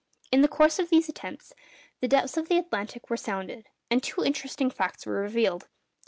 In 0.31 0.41
the 0.41 0.47
course 0.47 0.79
of 0.79 0.89
these 0.89 1.07
attempts, 1.09 1.53
the 1.99 2.07
depths 2.07 2.35
of 2.35 2.49
the 2.49 2.57
Atlantic 2.57 3.11
were 3.11 3.17
sounded, 3.17 3.67
and 3.91 4.01
two 4.01 4.23
interesting 4.23 4.71
facts 4.71 5.05
were 5.05 5.21
revealed. 5.21 5.67